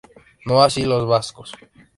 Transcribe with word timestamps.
No 0.47 0.63
así 0.63 0.83
los 0.83 1.05
vascos. 1.07 1.51